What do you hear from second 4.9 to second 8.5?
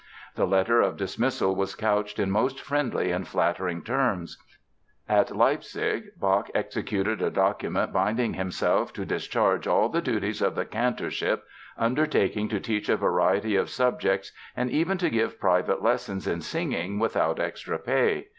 At Leipzig Bach executed a document binding